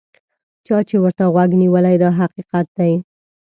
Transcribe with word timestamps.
چا 0.65 0.77
چې 0.87 0.95
ورته 1.03 1.23
غوږ 1.33 1.49
نیولی 1.61 1.95
دا 2.03 2.09
حقیقت 2.19 2.65
دی. 2.77 2.91